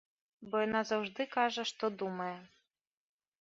Бо 0.53 0.61
яна 0.67 0.81
заўжды 0.91 1.27
кажа, 1.35 1.67
што 1.73 1.91
думае. 2.01 2.31